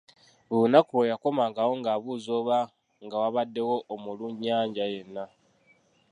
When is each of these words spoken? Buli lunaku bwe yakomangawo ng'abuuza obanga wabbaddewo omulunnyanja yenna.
Buli 0.47 0.61
lunaku 0.63 0.91
bwe 0.95 1.09
yakomangawo 1.11 1.73
ng'abuuza 1.79 2.31
obanga 2.41 3.15
wabbaddewo 3.21 3.75
omulunnyanja 3.93 4.83
yenna. 4.93 5.23